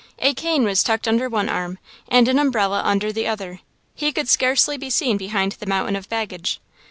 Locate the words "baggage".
6.09-6.59